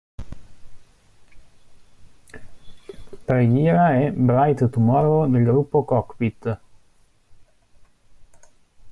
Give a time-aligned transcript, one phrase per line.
[3.27, 6.59] Preghiera è "Bright Tomorrow" del gruppo Cockpit.